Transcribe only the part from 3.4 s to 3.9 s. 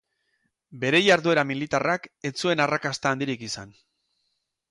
izan.